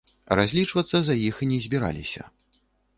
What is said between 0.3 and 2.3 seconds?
Разлічвацца за іх не збіраліся.